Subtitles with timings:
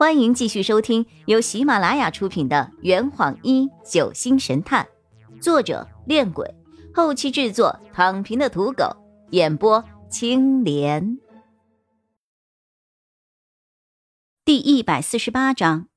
[0.00, 4.88] 欢迎继续收听由喜马拉雅出品的《圆谎一九星神探》，
[5.42, 6.54] 作者：恋鬼，
[6.94, 8.96] 后期制作：躺平的土狗，
[9.32, 11.18] 演播：青莲。
[14.42, 15.88] 第一百四十八章，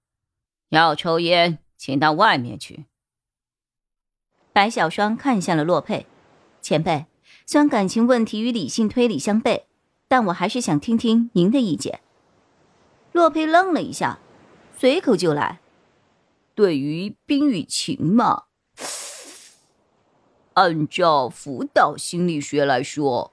[0.68, 2.84] 要抽烟，请到外面去。
[4.52, 6.06] 白小霜看向了洛佩，
[6.62, 7.06] 前辈，
[7.46, 9.62] 虽然感情问题与理性推理相悖，
[10.10, 12.02] 但我还是想听听您的意见。
[13.14, 14.20] 洛佩愣了一下，
[14.76, 15.62] 随口就来
[16.56, 18.46] ：“对于冰与情嘛，
[20.54, 23.32] 按照辅导心理学来说，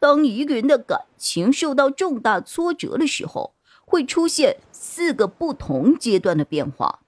[0.00, 7.04] 当一个人的感情受到重大挫折的时候，会出现四个不同阶段的变化，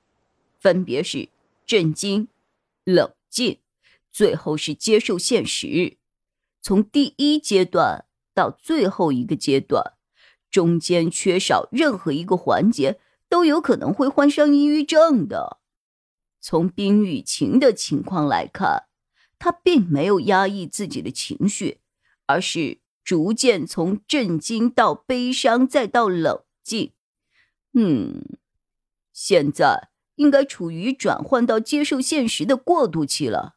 [0.60, 1.28] 分别是
[1.66, 2.28] 震惊、
[2.84, 3.58] 冷静，
[4.12, 5.96] 最后是接受现实。
[6.62, 9.94] 从第一阶段到最后一个阶段。”
[10.54, 15.58] 中间缺少任何一个环节，都有可能会患上抑郁症的。
[16.40, 18.84] 从冰雨晴的情况来看，
[19.36, 21.80] 他并没有压抑自己的情绪，
[22.26, 26.92] 而是逐渐从震惊到悲伤，再到冷静。
[27.72, 28.38] 嗯，
[29.12, 33.56] 现在应该处于转换到接受现实的过渡期了。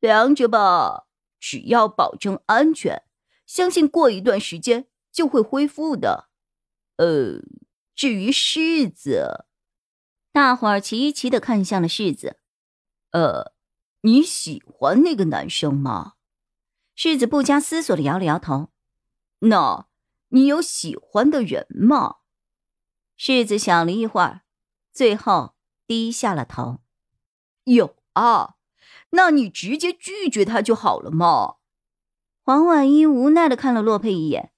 [0.00, 1.06] 凉着吧，
[1.38, 3.04] 只要保证安全，
[3.46, 4.88] 相信过一段时间。
[5.14, 6.28] 就会恢复的。
[6.96, 7.40] 呃，
[7.94, 9.46] 至于柿子，
[10.32, 12.38] 大伙儿齐齐的看向了柿子。
[13.12, 13.54] 呃，
[14.00, 16.14] 你喜欢那个男生吗？
[16.96, 18.70] 柿子不加思索的摇了摇头。
[19.38, 19.86] 那，
[20.30, 22.16] 你有喜欢的人吗？
[23.16, 24.42] 柿子想了一会儿，
[24.92, 25.54] 最后
[25.86, 26.80] 低下了头。
[27.64, 28.56] 有啊，
[29.10, 31.56] 那你直接拒绝他就好了嘛。
[32.42, 34.52] 黄婉一无奈的看了洛佩一眼。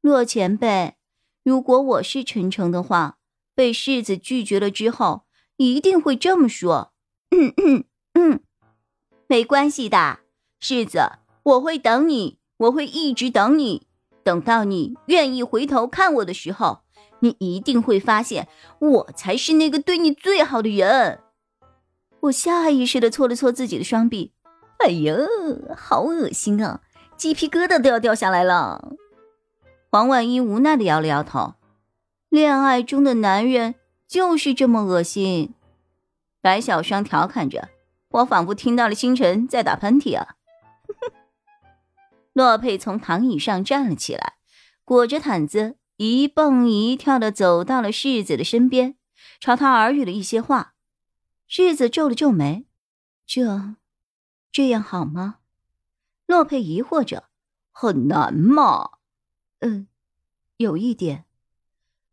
[0.00, 0.94] 洛前辈，
[1.42, 3.18] 如果我是陈诚的话，
[3.54, 5.24] 被世子拒绝了之后，
[5.56, 6.92] 一定会这么说。
[7.30, 8.40] 嗯嗯嗯，
[9.26, 10.20] 没关系的，
[10.60, 11.00] 世子，
[11.42, 13.86] 我会等你，我会一直等你，
[14.22, 16.80] 等到你愿意回头看我的时候，
[17.20, 18.48] 你一定会发现
[18.78, 21.20] 我才是那个对你最好的人。
[22.20, 24.32] 我下意识的搓了搓自己的双臂，
[24.78, 25.16] 哎呀，
[25.76, 26.80] 好恶心啊，
[27.16, 28.96] 鸡皮疙瘩都要掉下来了。
[29.90, 31.54] 黄婉一无奈的摇了摇头，
[32.28, 33.74] 恋爱中的男人
[34.06, 35.54] 就是这么恶心。
[36.42, 37.70] 白小霜调侃着，
[38.10, 40.36] 我仿佛听到了星辰在打喷嚏啊。
[42.34, 44.34] 洛佩从躺椅上站了起来，
[44.84, 48.96] 裹着毯子，一蹦一跳的走到了世子的身边，
[49.40, 50.74] 朝他耳语了一些话。
[51.46, 52.66] 世子皱了皱眉，
[53.26, 53.74] 这，
[54.52, 55.36] 这样好吗？
[56.26, 57.30] 洛佩疑惑着，
[57.72, 58.97] 很难吗？
[59.60, 59.86] 嗯，
[60.56, 61.24] 有一点。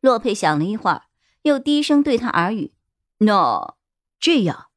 [0.01, 1.03] 洛佩想了一会儿，
[1.43, 2.73] 又低声对他耳语
[3.19, 3.75] ：“那
[4.19, 4.67] 这样。”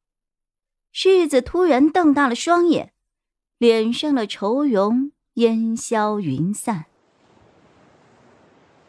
[0.91, 2.93] 世子突然瞪大了双眼，
[3.57, 6.85] 脸上的愁容烟消云散。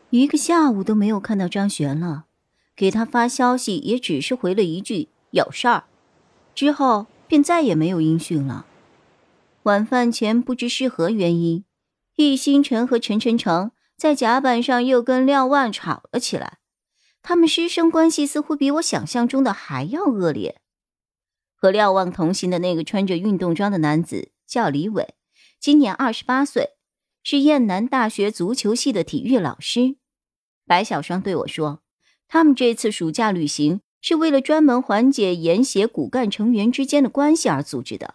[0.09, 2.25] 一个下午都没有看到张璇了，
[2.75, 5.85] 给他发消息也只是回了一句“有事儿”，
[6.55, 8.67] 之后便再也没有音讯了。
[9.65, 11.65] 晚饭前不知是何原因。
[12.21, 16.59] 易星辰和陈晨成在甲板上又跟廖万吵了起来，
[17.23, 20.61] 他们师生关系似乎比我想象中的还要恶劣。
[21.55, 25.15] 和廖万同行的那个穿着运动装的男子叫李伟，
[25.59, 26.71] 今年二十八岁，
[27.23, 29.97] 是燕南大学足球系的体育老师。
[30.67, 31.83] 白小霜对我说，
[32.29, 38.15] 他们这次暑假旅行是为了专门缓解研协骨干成员之间的关系而组织的，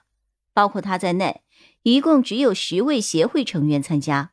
[0.53, 1.41] 包括他在内。
[1.85, 4.31] 一共只有十位协会成员参加，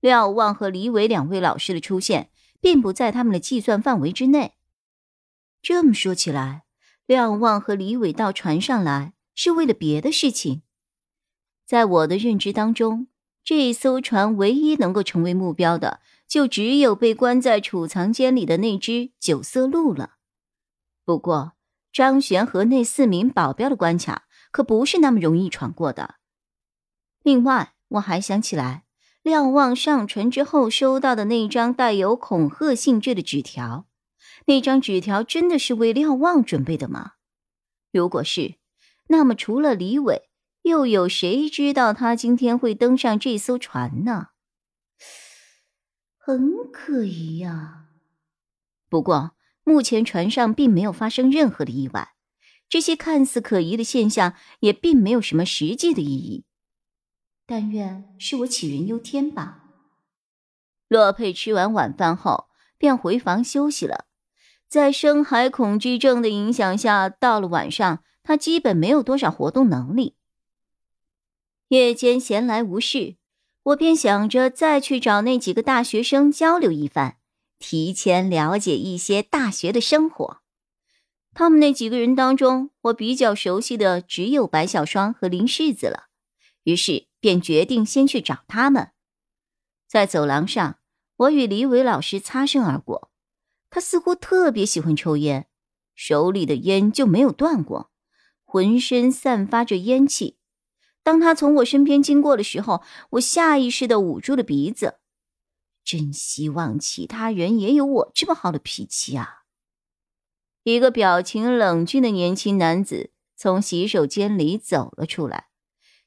[0.00, 4.54] 廖望和李伟两位老师的出现，并不在他们的计算范围之内。
[5.60, 6.64] 这么说起来，
[7.04, 10.62] 廖望和李伟到船上来是为了别的事情。
[11.66, 13.08] 在我的认知当中，
[13.44, 20.12] 这艘船唯一能够成为目标的，就只有被关在储藏间里的那只九色鹿了。
[21.04, 21.52] 不过，
[21.92, 26.14] 张璇和那四名保镖的关卡可不是那么容易闯过的。
[27.26, 28.84] 另外，我还想起来，
[29.24, 33.88] 廖望上船之后收到的那张带有恐吓性质的纸条，
[34.44, 37.14] 那张纸条真的是为廖望准备的吗？
[37.90, 38.54] 如果是，
[39.08, 40.30] 那么除了李伟，
[40.62, 44.28] 又有谁知道他今天会登上这艘船呢？
[46.16, 47.86] 很可疑呀。
[48.88, 49.32] 不过，
[49.64, 52.10] 目前船上并没有发生任何的意外，
[52.68, 56.44] 这些看似可疑的现象也并没有什么实际的意义。
[57.46, 59.62] 但愿是我杞人忧天吧。
[60.88, 62.46] 洛佩吃完晚饭后
[62.76, 64.06] 便回房休息了，
[64.68, 70.16] 在深海恐惧症的影响下，到了晚上，他基本没有多少活动能力。
[71.68, 73.16] 夜间闲来无事，
[73.64, 77.16] 我便想着再去找那几个大学生交流一番，
[77.58, 80.42] 提前了解一些大学的生活。
[81.34, 86.04] 他们那几个人当中，我比较熟悉的只有白小霜和林世子了，
[86.62, 88.92] 于是便决定先去找他们。
[89.86, 90.78] 在走廊上，
[91.16, 93.10] 我与李伟老师擦身而过，
[93.70, 95.48] 他似乎特别喜欢抽烟，
[95.94, 97.90] 手里的烟就没有断过，
[98.44, 100.38] 浑身散发着烟气。
[101.02, 104.98] 当他从我身边经过的时候，我下意识的捂住了鼻子。
[105.84, 109.44] 真希望其他人也有我这么好的脾气啊！
[110.64, 115.46] 一个表情冷峻的年轻男子从洗手间里走了出来，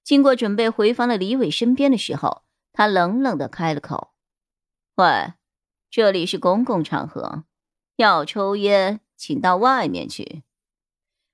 [0.03, 2.43] 经过准备回房的李伟身边的时候，
[2.73, 4.13] 他冷冷的开了口
[4.95, 5.33] ：“喂，
[5.89, 7.43] 这里是公共场合，
[7.95, 10.43] 要抽烟请到外面去。”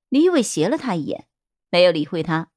[0.09, 1.27] 李伟斜了他一眼，
[1.69, 2.49] 没有理会他。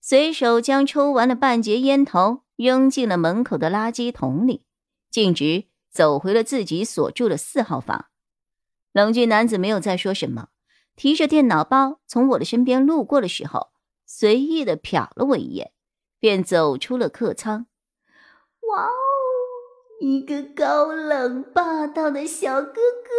[0.00, 4.64] 随手将抽完的半截烟头扔进了门口的垃圾桶里，
[5.10, 8.06] 径直走回了自己所住的四号房。
[8.92, 10.48] 冷峻男子没有再说什么，
[10.94, 13.72] 提着电脑包从我的身边路过的时候，
[14.16, 15.72] 随意的瞟了我一眼，
[16.20, 17.66] 便走出了客舱。
[18.60, 18.92] 哇哦，
[20.00, 23.10] 一个高冷霸道的小哥哥！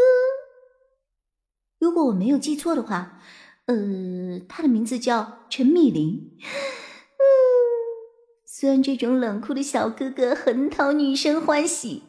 [1.79, 3.19] 如果我没有记错的话。
[3.65, 6.37] 呃，他的名字叫陈密林。
[6.39, 7.25] 嗯，
[8.45, 12.03] 虽然这种冷酷的小哥哥很讨女生欢喜，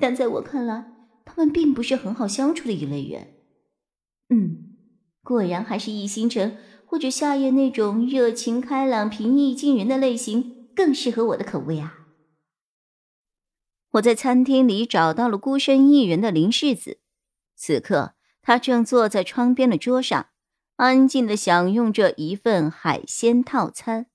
[0.00, 0.92] 但在我看来，
[1.24, 3.34] 他们并不是很好相处的一类人。
[4.30, 4.74] 嗯，
[5.22, 6.56] 果然还是易星辰
[6.94, 11.98] 或者夏夜那种热情开朗、平易近人的类型更适合我的口味啊。
[13.94, 17.00] 我在餐厅里找到了孤身一人的林世子，
[17.56, 20.28] 此刻他正坐在窗边的桌上。
[20.76, 24.06] 安静的享用着一份海鲜套餐，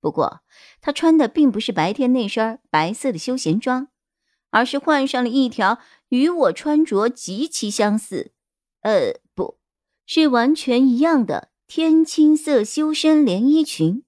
[0.00, 0.40] 不过
[0.80, 3.86] 他穿的并不是白天那身白色的休闲装，
[4.50, 5.78] 而是换上了一条
[6.08, 8.32] 与我穿着极其相似，
[8.80, 9.58] 呃，不
[10.04, 14.04] 是完全一样的天青色修身连衣裙。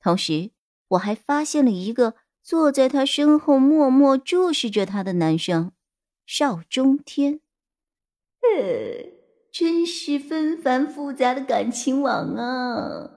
[0.00, 0.50] 同时，
[0.88, 5.72] 我还发现了一个坐在他身后默默注视着他的男生，
[6.26, 7.40] 邵中天。
[8.40, 9.22] 呃。
[9.52, 13.10] 真是纷繁复杂的感情网啊！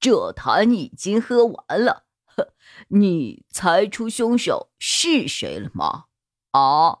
[0.00, 2.54] 这坛已经喝完了，呵，
[2.88, 6.06] 你猜出凶手是谁了吗？
[6.52, 7.00] 啊，